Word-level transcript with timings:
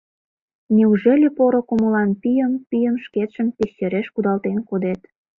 Неужели 0.75 1.27
поро 1.37 1.61
кумылан 1.67 2.09
пийым 2.21 2.53
пийым 2.69 2.95
шкетшым 3.05 3.47
пещереш 3.57 4.07
кудалтен 4.13 4.57
кодет? 4.69 5.01